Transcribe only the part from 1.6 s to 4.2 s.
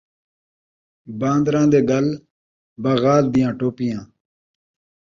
دے ڳل بانات دیا ٹوپیاں